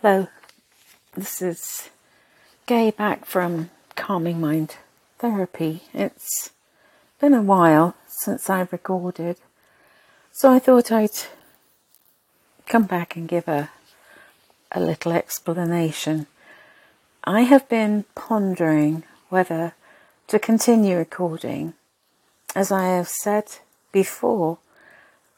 Hello, 0.00 0.28
this 1.16 1.42
is 1.42 1.90
Gay 2.66 2.92
back 2.92 3.24
from 3.24 3.70
Calming 3.96 4.40
Mind 4.40 4.76
Therapy. 5.18 5.82
It's 5.92 6.50
been 7.20 7.34
a 7.34 7.42
while 7.42 7.96
since 8.06 8.48
I've 8.48 8.70
recorded, 8.70 9.38
so 10.30 10.52
I 10.52 10.60
thought 10.60 10.92
I'd 10.92 11.10
come 12.66 12.84
back 12.84 13.16
and 13.16 13.26
give 13.26 13.48
a, 13.48 13.70
a 14.70 14.78
little 14.78 15.10
explanation. 15.10 16.28
I 17.24 17.40
have 17.40 17.68
been 17.68 18.04
pondering 18.14 19.02
whether 19.30 19.74
to 20.28 20.38
continue 20.38 20.96
recording. 20.96 21.74
As 22.54 22.70
I 22.70 22.84
have 22.84 23.08
said 23.08 23.46
before, 23.90 24.58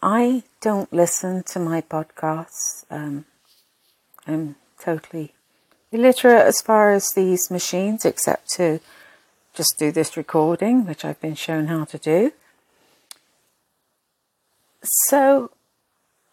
I 0.02 0.42
don't 0.60 0.92
listen 0.92 1.44
to 1.44 1.58
my 1.58 1.80
podcasts. 1.80 2.84
Um, 2.90 3.24
I'm 4.30 4.56
totally 4.78 5.34
illiterate 5.90 6.46
as 6.46 6.60
far 6.60 6.92
as 6.92 7.08
these 7.10 7.50
machines, 7.50 8.04
except 8.04 8.48
to 8.50 8.80
just 9.54 9.74
do 9.78 9.90
this 9.90 10.16
recording, 10.16 10.86
which 10.86 11.04
I've 11.04 11.20
been 11.20 11.34
shown 11.34 11.66
how 11.66 11.84
to 11.86 11.98
do. 11.98 12.32
So 14.82 15.50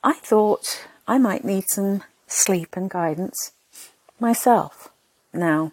I 0.03 0.13
thought 0.13 0.87
I 1.07 1.17
might 1.17 1.43
need 1.43 1.65
some 1.69 2.03
sleep 2.27 2.77
and 2.77 2.89
guidance 2.89 3.51
myself 4.19 4.89
now. 5.33 5.71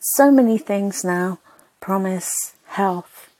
So 0.00 0.30
many 0.30 0.58
things 0.58 1.02
now 1.02 1.38
promise 1.80 2.54
health, 2.66 3.30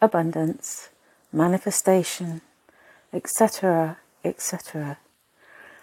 abundance, 0.00 0.88
manifestation, 1.32 2.40
etc., 3.12 3.98
etc. 4.24 4.98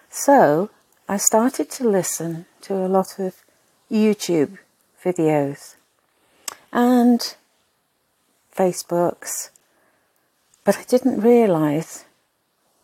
So 0.09 0.69
I 1.09 1.15
started 1.15 1.71
to 1.71 1.87
listen 1.87 2.47
to 2.63 2.73
a 2.85 2.89
lot 2.89 3.17
of 3.17 3.41
YouTube 3.89 4.57
videos 5.01 5.75
and 6.73 7.35
Facebooks, 8.53 9.49
but 10.65 10.77
I 10.77 10.83
didn't 10.83 11.21
realize 11.21 12.03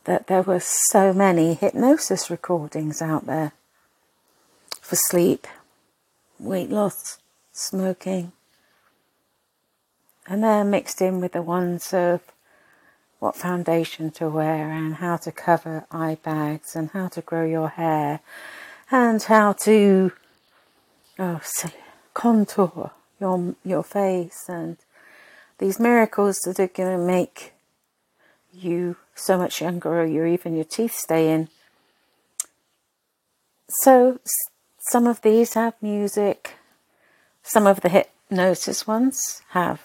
that 0.06 0.28
there 0.28 0.42
were 0.42 0.62
so 0.62 1.12
many 1.12 1.54
hypnosis 1.54 2.30
recordings 2.30 3.02
out 3.02 3.26
there 3.26 3.52
for 4.80 4.96
sleep, 4.96 5.46
weight 6.40 6.70
loss, 6.70 7.18
smoking, 7.52 8.32
and 10.28 10.42
they're 10.42 10.64
mixed 10.64 11.02
in 11.02 11.20
with 11.20 11.34
the 11.34 11.42
ones 11.42 11.94
of 11.94 12.22
what 13.24 13.38
foundation 13.38 14.12
to 14.12 14.28
wear 14.28 14.70
and 14.70 14.96
how 14.96 15.16
to 15.16 15.32
cover 15.32 15.86
eye 15.90 16.18
bags 16.24 16.76
and 16.76 16.90
how 16.90 17.08
to 17.08 17.22
grow 17.22 17.46
your 17.46 17.70
hair 17.70 18.20
and 18.92 19.24
how 19.24 19.54
to 19.54 20.12
oh, 21.18 21.40
contour 22.14 22.92
your 23.22 23.56
your 23.64 23.82
face 23.82 24.44
and 24.50 24.76
these 25.58 25.80
miracles 25.80 26.40
that 26.40 26.60
are 26.60 26.68
going 26.68 26.98
to 26.98 27.02
make 27.02 27.54
you 28.52 28.98
so 29.16 29.38
much 29.38 29.62
younger 29.62 30.02
or 30.02 30.06
your 30.06 30.28
even 30.28 30.54
your 30.54 30.66
teeth 30.66 30.94
stay 30.94 31.32
in. 31.32 31.48
So 33.70 34.20
some 34.80 35.08
of 35.08 35.22
these 35.22 35.54
have 35.54 35.76
music, 35.82 36.56
some 37.42 37.68
of 37.68 37.80
the 37.80 37.88
hypnosis 37.88 38.86
ones 38.86 39.44
have 39.52 39.82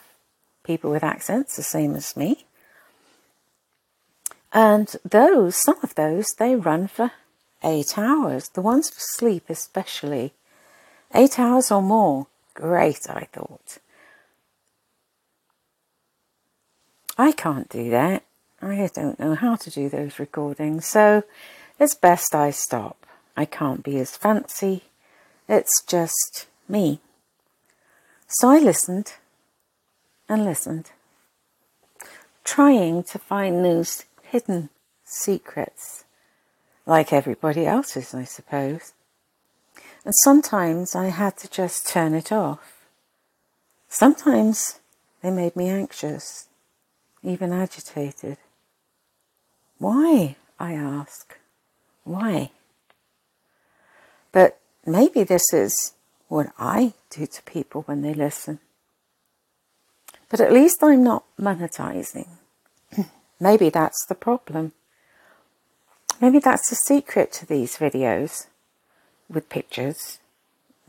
people 0.64 0.90
with 0.90 1.04
accents, 1.04 1.54
the 1.54 1.62
same 1.62 1.94
as 1.94 2.16
me. 2.16 2.47
And 4.52 4.94
those, 5.04 5.56
some 5.56 5.76
of 5.82 5.94
those, 5.94 6.34
they 6.38 6.54
run 6.56 6.88
for 6.88 7.12
eight 7.62 7.98
hours. 7.98 8.48
The 8.48 8.62
ones 8.62 8.90
for 8.90 9.00
sleep, 9.00 9.44
especially. 9.48 10.32
Eight 11.14 11.38
hours 11.38 11.70
or 11.70 11.82
more. 11.82 12.26
Great, 12.54 13.08
I 13.08 13.28
thought. 13.32 13.78
I 17.16 17.32
can't 17.32 17.68
do 17.68 17.90
that. 17.90 18.22
I 18.62 18.88
don't 18.94 19.18
know 19.18 19.34
how 19.34 19.56
to 19.56 19.70
do 19.70 19.88
those 19.88 20.18
recordings, 20.18 20.86
so 20.86 21.22
it's 21.78 21.94
best 21.94 22.34
I 22.34 22.50
stop. 22.50 23.06
I 23.36 23.44
can't 23.44 23.82
be 23.84 23.98
as 23.98 24.16
fancy. 24.16 24.82
It's 25.48 25.82
just 25.86 26.46
me. 26.68 27.00
So 28.26 28.50
I 28.50 28.58
listened 28.58 29.14
and 30.28 30.44
listened, 30.44 30.90
trying 32.44 33.02
to 33.04 33.18
find 33.18 33.64
those 33.64 34.04
hidden 34.30 34.70
secrets, 35.04 36.04
like 36.86 37.12
everybody 37.12 37.66
else's, 37.66 38.14
I 38.14 38.24
suppose. 38.24 38.92
And 40.04 40.14
sometimes 40.22 40.94
I 40.94 41.06
had 41.06 41.36
to 41.38 41.50
just 41.50 41.86
turn 41.86 42.14
it 42.14 42.30
off. 42.32 42.86
Sometimes 43.88 44.80
they 45.22 45.30
made 45.30 45.56
me 45.56 45.68
anxious, 45.68 46.48
even 47.22 47.52
agitated. 47.52 48.38
Why? 49.78 50.36
I 50.58 50.74
ask. 50.74 51.36
Why? 52.04 52.50
But 54.32 54.58
maybe 54.84 55.24
this 55.24 55.52
is 55.52 55.94
what 56.28 56.52
I 56.58 56.94
do 57.10 57.26
to 57.26 57.42
people 57.42 57.82
when 57.82 58.02
they 58.02 58.14
listen. 58.14 58.60
But 60.28 60.40
at 60.40 60.52
least 60.52 60.82
I'm 60.82 61.02
not 61.02 61.24
monetizing. 61.40 62.28
Maybe 63.40 63.70
that's 63.70 64.04
the 64.06 64.14
problem. 64.14 64.72
Maybe 66.20 66.40
that's 66.40 66.68
the 66.68 66.76
secret 66.76 67.32
to 67.32 67.46
these 67.46 67.76
videos 67.76 68.48
with 69.28 69.48
pictures. 69.48 70.18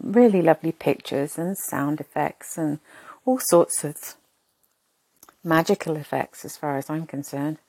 Really 0.02 0.42
lovely 0.42 0.72
pictures 0.72 1.38
and 1.38 1.58
sound 1.58 2.00
effects 2.00 2.58
and 2.58 2.80
all 3.26 3.40
sorts 3.40 3.84
of 3.84 3.96
magical 5.44 5.96
effects 5.96 6.44
as 6.44 6.58
far 6.58 6.78
as 6.78 6.90
I'm 6.90 7.06
concerned. 7.06 7.60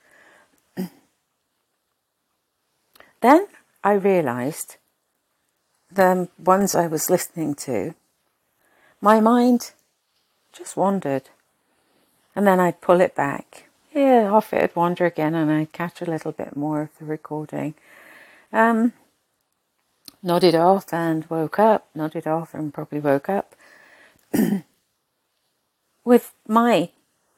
then 3.20 3.46
I 3.84 3.92
realised 3.92 4.76
the 5.92 6.28
ones 6.38 6.74
I 6.74 6.86
was 6.86 7.10
listening 7.10 7.54
to, 7.56 7.94
my 9.00 9.20
mind 9.20 9.72
just 10.52 10.76
wandered. 10.76 11.28
And 12.34 12.46
then 12.46 12.60
I'd 12.60 12.80
pull 12.80 13.00
it 13.00 13.14
back 13.14 13.69
yeah, 13.92 14.30
off 14.30 14.52
it'd 14.52 14.76
wander 14.76 15.06
again 15.06 15.34
and 15.34 15.50
I'd 15.50 15.72
catch 15.72 16.00
a 16.00 16.10
little 16.10 16.32
bit 16.32 16.56
more 16.56 16.82
of 16.82 16.98
the 16.98 17.04
recording. 17.04 17.74
Um, 18.52 18.92
nodded 20.22 20.54
off 20.54 20.92
and 20.92 21.28
woke 21.28 21.58
up, 21.58 21.88
nodded 21.94 22.26
off 22.26 22.54
and 22.54 22.72
probably 22.72 23.00
woke 23.00 23.28
up. 23.28 23.54
With 26.04 26.32
my 26.46 26.90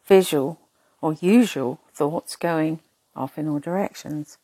visual 0.06 0.60
or 1.00 1.14
usual 1.14 1.80
thoughts 1.94 2.36
going 2.36 2.80
off 3.14 3.36
in 3.38 3.48
all 3.48 3.58
directions. 3.58 4.38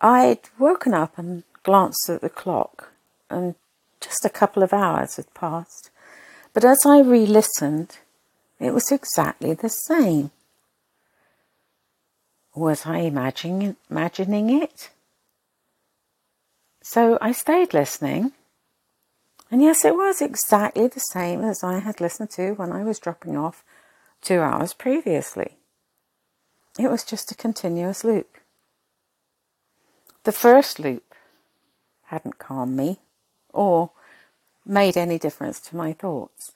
I'd 0.00 0.40
woken 0.58 0.94
up 0.94 1.16
and 1.16 1.44
glanced 1.62 2.10
at 2.10 2.22
the 2.22 2.28
clock, 2.28 2.90
and 3.30 3.54
just 4.00 4.24
a 4.24 4.30
couple 4.30 4.62
of 4.62 4.72
hours 4.72 5.16
had 5.16 5.32
passed. 5.32 5.90
But 6.52 6.64
as 6.64 6.80
I 6.84 7.00
re 7.00 7.24
listened, 7.24 7.98
it 8.62 8.72
was 8.72 8.92
exactly 8.92 9.54
the 9.54 9.68
same. 9.68 10.30
Was 12.54 12.86
I 12.86 12.98
imagining, 12.98 13.76
imagining 13.90 14.50
it? 14.50 14.90
So 16.82 17.18
I 17.20 17.32
stayed 17.32 17.74
listening. 17.74 18.32
And 19.50 19.62
yes, 19.62 19.84
it 19.84 19.96
was 19.96 20.22
exactly 20.22 20.86
the 20.86 21.00
same 21.00 21.42
as 21.42 21.64
I 21.64 21.80
had 21.80 22.00
listened 22.00 22.30
to 22.30 22.52
when 22.52 22.70
I 22.70 22.84
was 22.84 22.98
dropping 23.00 23.36
off 23.36 23.64
two 24.20 24.40
hours 24.40 24.72
previously. 24.72 25.56
It 26.78 26.90
was 26.90 27.04
just 27.04 27.32
a 27.32 27.34
continuous 27.34 28.04
loop. 28.04 28.38
The 30.24 30.32
first 30.32 30.78
loop 30.78 31.14
hadn't 32.04 32.38
calmed 32.38 32.76
me 32.76 33.00
or 33.52 33.90
made 34.64 34.96
any 34.96 35.18
difference 35.18 35.60
to 35.60 35.76
my 35.76 35.92
thoughts. 35.92 36.52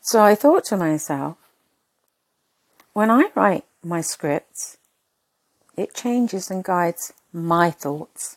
So 0.00 0.22
I 0.22 0.34
thought 0.34 0.64
to 0.66 0.76
myself, 0.76 1.36
when 2.92 3.10
I 3.10 3.30
write 3.34 3.64
my 3.82 4.00
scripts, 4.00 4.78
it 5.76 5.94
changes 5.94 6.50
and 6.50 6.64
guides 6.64 7.12
my 7.32 7.70
thoughts. 7.70 8.36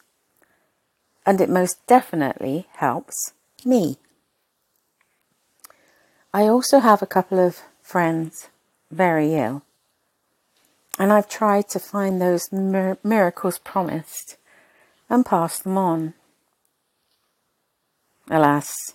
And 1.25 1.39
it 1.39 1.49
most 1.49 1.85
definitely 1.87 2.67
helps 2.77 3.33
me. 3.65 3.97
I 6.33 6.43
also 6.43 6.79
have 6.79 7.01
a 7.01 7.07
couple 7.07 7.39
of 7.39 7.61
friends 7.81 8.49
very 8.91 9.33
ill. 9.33 9.63
And 10.99 11.11
I've 11.11 11.29
tried 11.29 11.69
to 11.69 11.79
find 11.79 12.21
those 12.21 12.51
mir- 12.51 12.97
miracles 13.03 13.57
promised 13.57 14.37
and 15.09 15.25
pass 15.25 15.59
them 15.59 15.77
on. 15.77 16.13
Alas, 18.29 18.93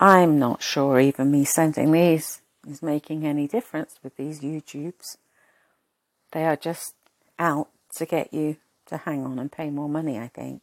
I'm 0.00 0.38
not 0.38 0.62
sure 0.62 1.00
even 1.00 1.30
me 1.30 1.44
sending 1.44 1.90
these 1.90 2.40
is 2.68 2.82
making 2.82 3.26
any 3.26 3.48
difference 3.48 3.96
with 4.02 4.16
these 4.16 4.40
YouTubes. 4.40 5.16
They 6.32 6.44
are 6.44 6.56
just 6.56 6.94
out 7.38 7.68
to 7.96 8.06
get 8.06 8.32
you 8.32 8.56
to 8.86 8.98
hang 8.98 9.24
on 9.24 9.38
and 9.38 9.50
pay 9.50 9.70
more 9.70 9.88
money, 9.88 10.18
I 10.18 10.28
think. 10.28 10.62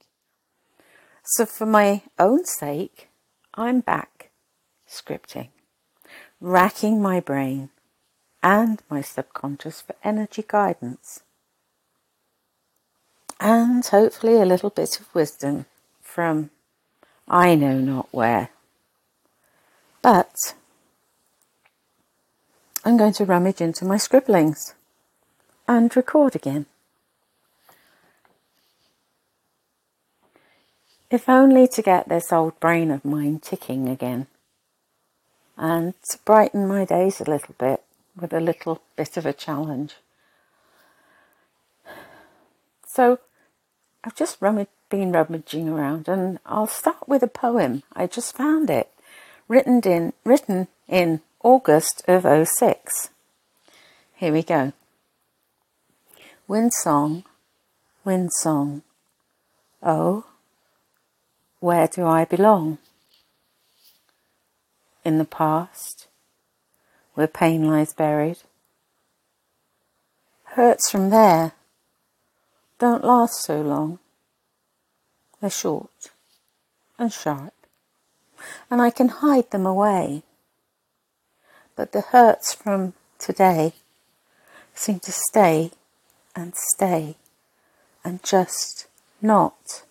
So, 1.24 1.46
for 1.46 1.66
my 1.66 2.04
own 2.20 2.46
sake, 2.46 3.10
I'm 3.56 3.80
back 3.82 4.30
scripting, 4.88 5.50
racking 6.40 7.02
my 7.02 7.20
brain 7.20 7.70
and 8.44 8.82
my 8.90 9.02
subconscious 9.02 9.82
for 9.82 9.96
energy 10.04 10.46
guidance. 10.48 11.24
And 13.40 13.86
hopefully 13.86 14.36
a 14.36 14.46
little 14.46 14.70
bit 14.70 15.00
of 15.00 15.14
wisdom 15.14 15.66
from 16.02 16.52
I 17.28 17.56
know 17.56 17.80
not 17.80 18.08
where. 18.12 18.50
But 20.06 20.54
I'm 22.84 22.96
going 22.96 23.14
to 23.14 23.26
rummage 23.26 23.60
into 23.60 23.86
my 23.86 23.98
scribblings 23.98 24.76
and 25.68 25.96
record 25.98 26.36
again. 26.36 26.68
If 31.10 31.28
only 31.28 31.68
to 31.70 31.82
get 31.82 32.08
this 32.08 32.32
old 32.32 32.60
brain 32.60 32.92
of 32.92 33.04
mine 33.04 33.40
ticking 33.40 33.90
again 33.90 34.28
and 35.58 35.96
to 36.12 36.20
brighten 36.24 36.68
my 36.68 36.86
days 36.86 37.20
a 37.20 37.28
little 37.28 37.56
bit 37.58 37.82
with 38.16 38.32
a 38.32 38.40
little 38.40 38.84
bit 38.96 39.18
of 39.18 39.26
a 39.26 39.34
challenge. 39.34 39.96
So 42.86 43.18
I've 44.04 44.16
just 44.16 44.40
rummaged, 44.40 44.70
been 44.92 45.12
rummaging 45.12 45.68
around 45.68 46.08
and 46.08 46.38
I'll 46.46 46.68
start 46.68 47.10
with 47.10 47.24
a 47.24 47.28
poem. 47.28 47.82
I 47.96 48.06
just 48.06 48.38
found 48.38 48.70
it 48.70 48.92
written 49.48 49.82
in, 49.82 50.14
written 50.24 50.68
in 50.88 51.22
August 51.44 52.04
of 52.08 52.48
06. 52.48 53.10
Here 54.16 54.34
we 54.34 54.44
go. 54.44 54.74
Wind 56.48 56.74
song, 56.74 57.24
wind 58.04 58.32
song. 58.34 58.82
Oh, 59.82 60.26
where 61.60 61.88
do 61.88 62.06
I 62.06 62.26
belong? 62.26 62.78
In 65.04 65.18
the 65.18 65.26
past, 65.26 66.08
where 67.14 67.28
pain 67.28 67.68
lies 67.68 67.94
buried. 67.94 68.38
Hurts 70.56 70.90
from 70.90 71.10
there 71.10 71.54
don't 72.78 73.04
last 73.04 73.42
so 73.44 73.62
long. 73.62 74.00
They're 75.40 75.50
short 75.50 76.12
and 77.00 77.12
sharp, 77.12 77.54
and 78.70 78.82
I 78.82 78.90
can 78.90 79.10
hide 79.10 79.52
them 79.52 79.66
away. 79.66 80.24
But 81.76 81.92
the 81.92 82.02
hurts 82.02 82.54
from 82.54 82.94
today 83.20 83.74
seem 84.74 85.00
to 85.00 85.12
stay 85.12 85.72
and 86.36 86.54
stay 86.56 87.16
and 88.04 88.24
just 88.24 88.88
not 89.22 89.84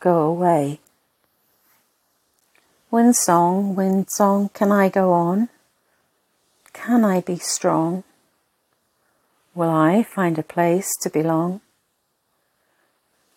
go 0.00 0.22
away. 0.22 0.80
Wind 2.90 3.16
song, 3.16 3.74
wind 3.74 4.10
song, 4.10 4.50
can 4.52 4.70
I 4.70 4.88
go 4.88 5.12
on? 5.12 5.48
Can 6.72 7.04
I 7.04 7.20
be 7.20 7.36
strong? 7.36 8.04
Will 9.54 9.70
I 9.70 10.02
find 10.02 10.38
a 10.38 10.42
place 10.42 10.90
to 11.02 11.10
belong? 11.10 11.60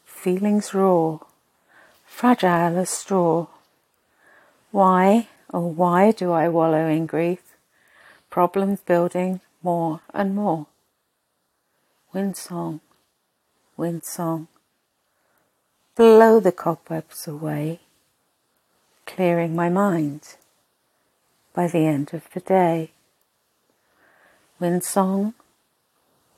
Feelings 0.05 0.73
raw, 0.73 1.19
fragile 2.05 2.77
as 2.77 2.89
straw. 2.89 3.47
Why, 4.75 5.29
oh 5.53 5.67
why 5.67 6.11
do 6.11 6.33
I 6.33 6.49
wallow 6.49 6.85
in 6.89 7.05
grief? 7.05 7.55
Problems 8.29 8.81
building 8.81 9.39
more 9.63 10.01
and 10.13 10.35
more. 10.35 10.67
Wind 12.11 12.35
song, 12.35 12.81
wind 13.77 14.03
song, 14.03 14.49
blow 15.95 16.41
the 16.41 16.51
cobwebs 16.51 17.25
away 17.25 17.79
clearing 19.05 19.55
my 19.55 19.69
mind 19.69 20.35
by 21.53 21.67
the 21.67 21.85
end 21.85 22.13
of 22.13 22.29
the 22.33 22.41
day. 22.41 22.91
Wind 24.59 24.83
song, 24.83 25.35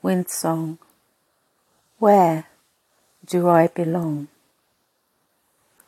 wind 0.00 0.30
song, 0.30 0.78
where 1.98 2.46
do 3.26 3.48
I 3.48 3.66
belong? 3.66 4.28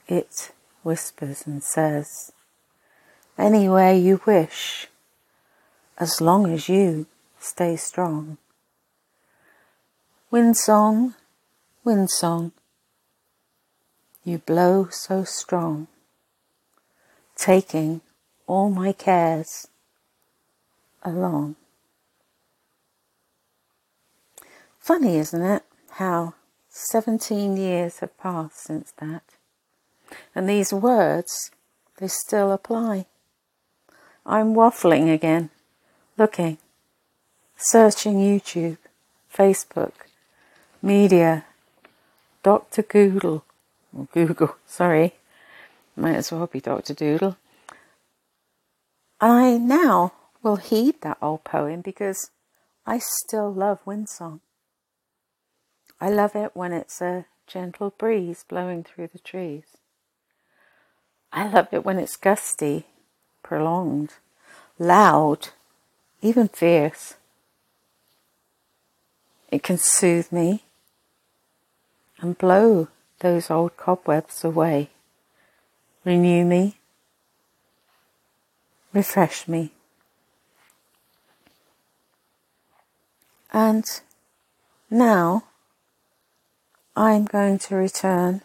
It 0.09 0.51
whispers 0.83 1.47
and 1.47 1.63
says, 1.63 2.33
anywhere 3.41 3.93
you 3.95 4.21
wish, 4.27 4.89
as 5.99 6.21
long 6.21 6.53
as 6.53 6.69
you 6.69 7.07
stay 7.39 7.77
strong. 7.77 8.39
Wind 10.31 10.57
song, 10.57 11.15
wind 11.83 12.11
song, 12.11 12.53
you 14.25 14.39
blow 14.39 14.89
so 14.91 15.25
strong 15.25 15.89
taking 17.37 18.03
all 18.47 18.69
my 18.69 18.93
cares 18.93 19.67
along. 21.03 21.57
Funny, 24.79 25.17
isn't 25.17 25.43
it, 25.43 25.63
how 25.93 26.35
17 26.69 27.57
years 27.57 27.99
have 28.01 28.17
passed 28.19 28.65
since 28.65 28.93
that. 28.99 29.23
And 30.35 30.49
these 30.49 30.73
words, 30.73 31.51
they 31.99 32.09
still 32.09 32.53
apply. 32.53 33.07
I'm 34.31 34.55
waffling 34.55 35.13
again, 35.13 35.51
looking, 36.17 36.59
searching 37.57 38.19
YouTube, 38.19 38.79
Facebook, 39.29 39.91
media, 40.81 41.47
Dr. 42.45 42.83
Google, 42.83 43.45
or 43.93 44.07
Google, 44.15 44.55
sorry, 44.69 45.15
might 45.97 46.15
as 46.15 46.31
well 46.31 46.47
be 46.47 46.61
Dr. 46.61 46.95
Doodle. 46.95 47.39
I 49.21 49.59
now 49.59 50.13
will 50.45 50.57
heed 50.57 51.03
that 51.03 51.19
old 51.21 51.43
poem 51.43 51.81
because 51.81 52.31
I 52.87 53.01
still 53.01 53.53
love 53.53 53.81
Windsong. 53.85 54.39
I 56.01 56.09
love 56.09 56.37
it 56.37 56.53
when 56.55 56.73
it's 56.73 57.01
a 57.01 57.27
gentle 57.49 57.91
breeze 57.99 58.45
blowing 58.49 58.85
through 58.85 59.09
the 59.09 59.19
trees. 59.19 59.65
I 61.33 61.49
love 61.49 61.67
it 61.73 61.85
when 61.85 61.99
it's 61.99 62.15
gusty, 62.15 62.87
prolonged, 63.51 64.15
loud, 64.79 65.49
even 66.23 66.47
fierce. 66.47 67.15
It 69.51 69.65
can 69.65 69.77
soothe 69.77 70.31
me 70.31 70.63
and 72.21 72.39
blow 72.39 72.87
those 73.19 73.51
old 73.51 73.77
cobwebs 73.77 74.45
away 74.45 74.91
renew 76.05 76.45
me, 76.45 76.79
refresh 78.93 79.49
me. 79.49 79.73
And 83.53 83.85
now 84.89 85.43
I'm 86.95 87.25
going 87.25 87.59
to 87.59 87.75
return 87.75 88.43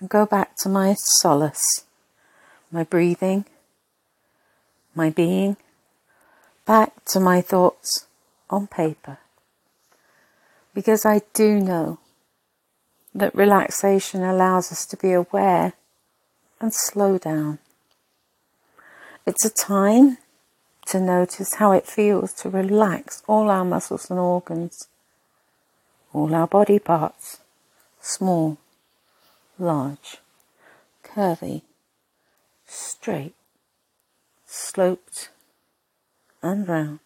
and 0.00 0.08
go 0.08 0.26
back 0.26 0.56
to 0.56 0.68
my 0.68 0.96
solace, 0.98 1.84
my 2.74 2.82
breathing, 2.82 3.44
my 4.96 5.08
being, 5.08 5.56
back 6.66 7.04
to 7.04 7.20
my 7.20 7.40
thoughts 7.40 8.06
on 8.50 8.66
paper. 8.66 9.18
Because 10.74 11.06
I 11.06 11.22
do 11.34 11.60
know 11.60 12.00
that 13.14 13.32
relaxation 13.32 14.24
allows 14.24 14.72
us 14.72 14.84
to 14.86 14.96
be 14.96 15.12
aware 15.12 15.74
and 16.60 16.74
slow 16.74 17.16
down. 17.16 17.60
It's 19.24 19.44
a 19.44 19.50
time 19.50 20.18
to 20.86 21.00
notice 21.00 21.54
how 21.54 21.70
it 21.70 21.86
feels 21.86 22.32
to 22.32 22.50
relax 22.50 23.22
all 23.28 23.50
our 23.50 23.64
muscles 23.64 24.10
and 24.10 24.18
organs, 24.18 24.88
all 26.12 26.34
our 26.34 26.48
body 26.48 26.80
parts, 26.80 27.38
small, 28.00 28.58
large, 29.60 30.16
curvy, 31.04 31.62
straight, 32.74 33.34
sloped, 34.46 35.30
and 36.42 36.68
round. 36.68 37.00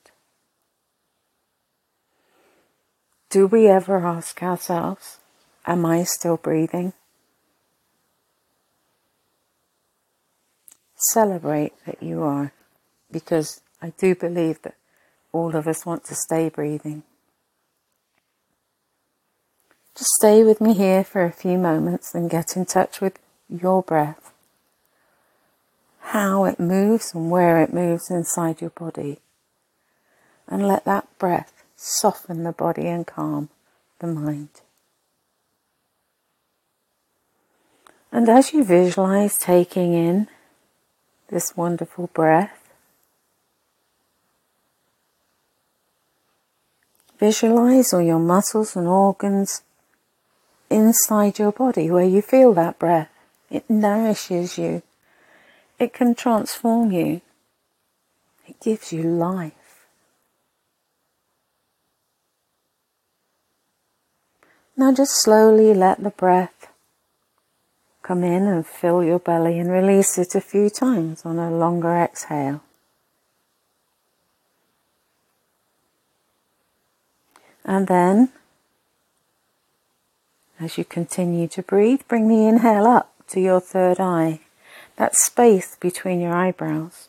Do 3.31 3.47
we 3.47 3.69
ever 3.69 4.07
ask 4.07 4.43
ourselves, 4.43 5.19
Am 5.67 5.85
I 5.85 6.03
still 6.05 6.39
breathing? 6.39 6.95
Celebrate 11.13 11.75
that 11.85 12.03
you 12.03 12.23
are, 12.23 12.53
because 13.11 13.61
I 13.83 13.91
do 13.99 14.15
believe 14.15 14.63
that 14.63 14.77
all 15.31 15.55
of 15.55 15.69
us 15.69 15.85
want 15.85 16.05
to 16.05 16.15
stay 16.15 16.49
breathing. 16.49 17.03
Just 19.95 20.11
stay 20.19 20.43
with 20.43 20.61
me 20.61 20.73
here 20.73 21.05
for 21.05 21.25
a 21.25 21.33
few 21.33 21.59
moments 21.59 22.15
and 22.15 22.31
get 22.31 22.57
in 22.57 22.65
touch 22.65 23.01
with 23.01 23.19
your 23.49 23.83
breath. 23.83 24.33
How 26.13 26.47
it 26.47 26.59
moves 26.59 27.13
and 27.13 27.31
where 27.31 27.63
it 27.63 27.71
moves 27.71 28.11
inside 28.11 28.63
your 28.63 28.71
body. 28.71 29.19
And 30.47 30.67
let 30.67 30.87
that 30.87 31.07
breath 31.19 31.53
soften 31.77 32.45
the 32.45 32.53
body 32.53 32.87
and 32.87 33.07
calm 33.07 33.51
the 33.99 34.07
mind. 34.07 34.49
And 38.11 38.27
as 38.31 38.55
you 38.55 38.65
visualize 38.65 39.37
taking 39.37 39.93
in 39.93 40.29
this 41.29 41.55
wonderful 41.55 42.07
breath, 42.15 42.71
visualize 47.21 47.93
all 47.93 48.01
your 48.01 48.19
muscles 48.19 48.75
and 48.75 48.89
organs 48.89 49.61
inside 50.71 51.39
your 51.39 51.53
body 51.53 51.91
where 51.91 52.07
you 52.07 52.23
feel 52.23 52.55
that 52.55 52.79
breath. 52.79 53.11
It 53.51 53.69
nourishes 53.69 54.57
you. 54.57 54.83
It 55.79 55.93
can 55.93 56.15
transform 56.15 56.91
you. 56.91 57.21
It 58.47 58.61
gives 58.61 58.93
you 58.93 59.03
life. 59.03 59.53
Now 64.77 64.93
just 64.93 65.23
slowly 65.23 65.75
let 65.75 66.03
the 66.03 66.11
breath 66.11 66.69
come 68.03 68.25
in 68.25 68.47
and 68.47 68.67
fill 68.67 69.05
your 69.05 69.19
belly 69.19 69.59
and 69.59 69.71
release 69.71 70.17
it 70.19 70.35
a 70.35 70.41
few 70.41 70.71
times 70.71 71.27
on 71.27 71.39
a 71.39 71.51
longer 71.51 71.95
exhale. 71.95 72.63
And 77.65 77.87
then, 77.87 78.31
as 80.59 80.79
you 80.79 80.85
continue 80.85 81.49
to 81.49 81.63
breathe, 81.63 82.01
bring 82.09 82.29
the 82.29 82.47
inhale 82.47 82.87
up 82.87 83.13
to 83.29 83.41
your 83.41 83.61
third 83.61 84.01
eye, 84.01 84.41
that 84.99 85.15
space 85.15 85.77
between 85.77 86.21
your 86.21 86.35
eyebrows. 86.35 87.09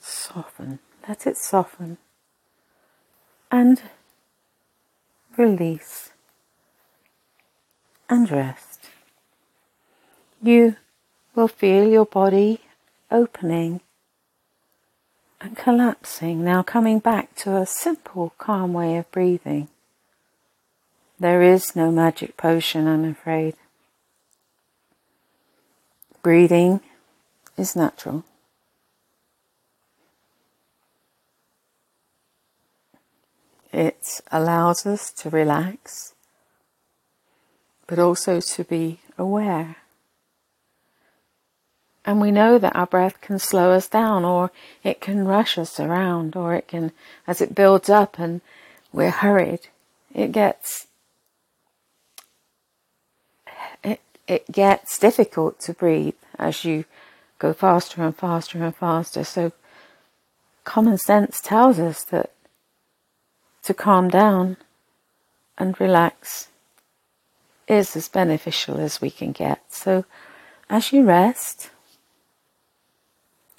Soften, 0.00 0.78
let 1.08 1.26
it 1.26 1.38
soften. 1.38 1.96
And 3.50 3.82
release 5.36 6.10
and 8.08 8.30
rest. 8.30 8.80
You 10.42 10.76
will 11.34 11.48
feel 11.48 11.88
your 11.88 12.04
body 12.04 12.60
opening 13.10 13.80
and 15.40 15.56
collapsing, 15.56 16.44
now 16.44 16.62
coming 16.62 16.98
back 16.98 17.34
to 17.36 17.56
a 17.56 17.66
simple, 17.66 18.34
calm 18.36 18.74
way 18.74 18.96
of 18.96 19.10
breathing. 19.10 19.68
There 21.18 21.42
is 21.42 21.74
no 21.74 21.90
magic 21.90 22.36
potion, 22.36 22.86
I'm 22.86 23.04
afraid. 23.04 23.54
Breathing 26.22 26.80
is 27.56 27.74
natural. 27.76 28.24
It 33.72 34.20
allows 34.30 34.86
us 34.86 35.10
to 35.12 35.30
relax 35.30 36.12
but 37.92 37.98
also 37.98 38.40
to 38.40 38.64
be 38.64 39.00
aware. 39.18 39.76
And 42.06 42.22
we 42.22 42.30
know 42.30 42.58
that 42.58 42.74
our 42.74 42.86
breath 42.86 43.20
can 43.20 43.38
slow 43.38 43.72
us 43.72 43.86
down 43.86 44.24
or 44.24 44.50
it 44.82 45.02
can 45.02 45.26
rush 45.26 45.58
us 45.58 45.78
around 45.78 46.34
or 46.34 46.54
it 46.54 46.68
can, 46.68 46.92
as 47.26 47.42
it 47.42 47.54
builds 47.54 47.90
up 47.90 48.18
and 48.18 48.40
we're 48.94 49.10
hurried, 49.10 49.68
it 50.14 50.32
gets, 50.32 50.86
it, 54.32 54.50
gets 54.50 54.98
difficult 54.98 55.60
to 55.60 55.74
breathe 55.74 56.14
as 56.38 56.64
you 56.64 56.84
go 57.38 57.52
faster 57.52 58.02
and 58.02 58.16
faster 58.16 58.62
and 58.62 58.74
faster. 58.74 59.24
So 59.24 59.52
common 60.64 60.98
sense 60.98 61.40
tells 61.40 61.78
us 61.78 62.04
that 62.04 62.32
to 63.64 63.74
calm 63.74 64.08
down 64.08 64.56
and 65.58 65.80
relax 65.80 66.48
is 67.68 67.96
as 67.96 68.08
beneficial 68.08 68.78
as 68.78 69.00
we 69.00 69.10
can 69.10 69.32
get. 69.32 69.60
So 69.72 70.04
as 70.68 70.92
you 70.92 71.04
rest, 71.04 71.70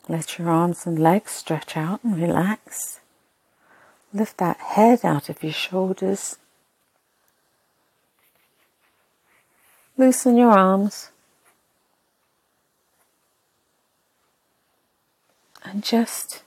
let 0.10 0.38
your 0.38 0.50
arms 0.50 0.86
and 0.86 1.00
legs 1.00 1.32
stretch 1.32 1.78
out 1.78 2.04
and 2.04 2.18
relax. 2.18 3.00
Lift 4.14 4.38
that 4.38 4.58
head 4.58 5.06
out 5.06 5.30
of 5.30 5.44
your 5.44 5.54
shoulders. 5.54 6.38
Loosen 9.98 10.36
your 10.38 10.52
arms. 10.52 11.12
And 15.64 15.84
just 15.84 16.44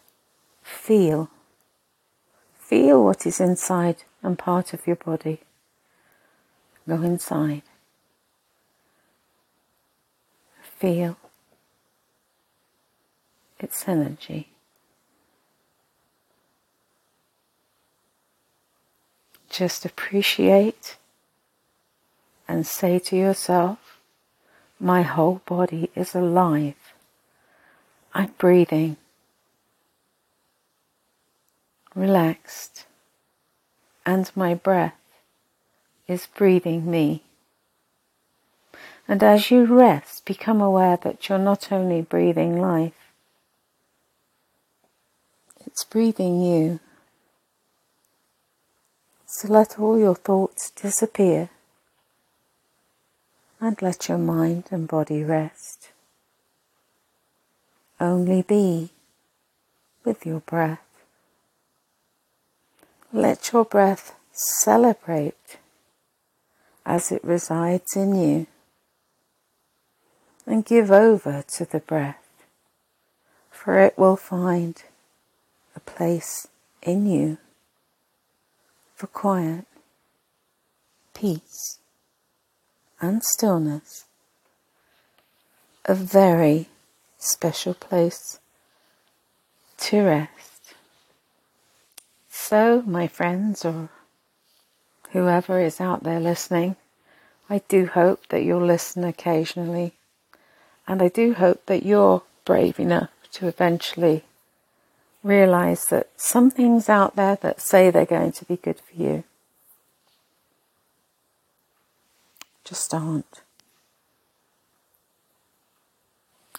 feel. 0.62 1.30
Feel 2.58 3.04
what 3.04 3.26
is 3.26 3.40
inside 3.40 4.04
and 4.22 4.38
part 4.38 4.74
of 4.74 4.86
your 4.86 4.96
body. 4.96 5.40
Go 6.88 7.02
inside. 7.02 7.62
Feel 10.78 11.16
its 13.58 13.88
energy. 13.88 14.48
Just 19.48 19.84
appreciate 19.84 20.96
and 22.56 22.66
say 22.66 22.98
to 22.98 23.14
yourself, 23.14 23.98
my 24.80 25.02
whole 25.02 25.42
body 25.44 25.90
is 25.94 26.14
alive. 26.14 26.94
I'm 28.14 28.32
breathing, 28.38 28.96
relaxed, 31.94 32.86
and 34.06 34.30
my 34.34 34.54
breath 34.54 34.96
is 36.08 36.28
breathing 36.34 36.90
me. 36.90 37.24
And 39.06 39.22
as 39.22 39.50
you 39.50 39.66
rest, 39.66 40.24
become 40.24 40.62
aware 40.62 40.96
that 41.02 41.28
you're 41.28 41.38
not 41.38 41.70
only 41.70 42.00
breathing 42.00 42.58
life, 42.58 43.12
it's 45.66 45.84
breathing 45.84 46.40
you. 46.40 46.80
So 49.26 49.48
let 49.48 49.78
all 49.78 49.98
your 49.98 50.14
thoughts 50.14 50.70
disappear 50.70 51.50
and 53.60 53.80
let 53.80 54.08
your 54.08 54.18
mind 54.18 54.64
and 54.70 54.86
body 54.86 55.24
rest. 55.24 55.90
Only 57.98 58.42
be 58.42 58.90
with 60.04 60.26
your 60.26 60.40
breath. 60.40 60.80
Let 63.12 63.52
your 63.52 63.64
breath 63.64 64.14
celebrate 64.32 65.58
as 66.84 67.10
it 67.10 67.24
resides 67.24 67.96
in 67.96 68.14
you 68.14 68.46
and 70.46 70.64
give 70.64 70.90
over 70.90 71.42
to 71.48 71.64
the 71.64 71.80
breath, 71.80 72.24
for 73.50 73.78
it 73.78 73.98
will 73.98 74.16
find 74.16 74.82
a 75.74 75.80
place 75.80 76.46
in 76.82 77.06
you 77.06 77.38
for 78.94 79.08
quiet, 79.08 79.66
peace, 81.12 81.78
and 83.00 83.22
stillness. 83.22 84.04
A 85.84 85.94
very 85.94 86.68
special 87.18 87.74
place 87.74 88.38
to 89.78 90.02
rest. 90.02 90.74
So, 92.28 92.82
my 92.86 93.06
friends, 93.06 93.64
or 93.64 93.88
whoever 95.10 95.60
is 95.60 95.80
out 95.80 96.02
there 96.02 96.20
listening, 96.20 96.76
I 97.48 97.62
do 97.68 97.86
hope 97.86 98.26
that 98.28 98.42
you'll 98.42 98.64
listen 98.64 99.04
occasionally. 99.04 99.94
And 100.86 101.02
I 101.02 101.08
do 101.08 101.34
hope 101.34 101.66
that 101.66 101.84
you're 101.84 102.22
brave 102.44 102.78
enough 102.78 103.10
to 103.32 103.48
eventually 103.48 104.24
realize 105.22 105.86
that 105.86 106.08
some 106.16 106.50
things 106.50 106.88
out 106.88 107.16
there 107.16 107.36
that 107.36 107.60
say 107.60 107.90
they're 107.90 108.06
going 108.06 108.32
to 108.32 108.44
be 108.44 108.56
good 108.56 108.78
for 108.78 109.02
you 109.02 109.24
just 112.66 112.92
aren't. 112.92 113.42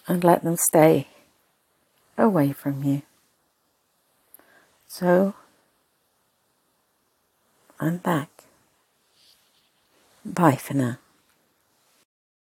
And 0.08 0.24
let 0.24 0.44
them 0.44 0.56
stay 0.56 1.08
away 2.18 2.54
from 2.54 2.84
you. 2.84 3.02
So, 4.88 5.36
I'm 7.80 7.98
back. 7.98 8.46
Bye 10.26 10.56
for 10.56 10.74
now. 10.74 10.98